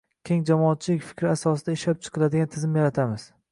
keng 0.27 0.39
jamoatchilik 0.49 1.03
fikri 1.09 1.29
asosida 1.33 1.77
ishlab 1.79 2.01
chiqiladigan 2.07 2.53
tizim 2.59 2.83
yaratamiz. 2.83 3.31